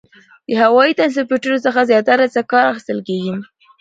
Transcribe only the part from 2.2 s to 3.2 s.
څه کار اخیستل